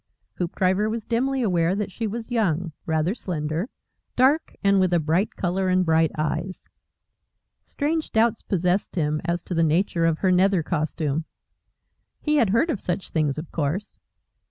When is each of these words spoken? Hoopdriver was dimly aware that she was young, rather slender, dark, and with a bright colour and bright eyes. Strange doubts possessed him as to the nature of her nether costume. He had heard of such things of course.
Hoopdriver 0.39 0.89
was 0.89 1.05
dimly 1.05 1.43
aware 1.43 1.75
that 1.75 1.91
she 1.91 2.07
was 2.07 2.31
young, 2.31 2.71
rather 2.87 3.13
slender, 3.13 3.69
dark, 4.15 4.55
and 4.63 4.79
with 4.79 4.93
a 4.93 4.99
bright 4.99 5.35
colour 5.35 5.69
and 5.69 5.85
bright 5.85 6.09
eyes. 6.17 6.67
Strange 7.61 8.09
doubts 8.11 8.41
possessed 8.41 8.95
him 8.95 9.21
as 9.25 9.43
to 9.43 9.53
the 9.53 9.61
nature 9.61 10.07
of 10.07 10.17
her 10.17 10.31
nether 10.31 10.63
costume. 10.63 11.25
He 12.19 12.37
had 12.37 12.49
heard 12.49 12.71
of 12.71 12.79
such 12.79 13.11
things 13.11 13.37
of 13.37 13.51
course. 13.51 13.99